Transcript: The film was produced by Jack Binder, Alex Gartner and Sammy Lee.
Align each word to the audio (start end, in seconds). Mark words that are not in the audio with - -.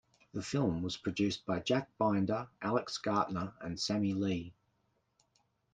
The 0.33 0.41
film 0.41 0.81
was 0.81 0.97
produced 0.97 1.45
by 1.45 1.59
Jack 1.59 1.95
Binder, 1.99 2.47
Alex 2.59 2.97
Gartner 2.97 3.53
and 3.61 3.79
Sammy 3.79 4.13
Lee. 4.13 4.51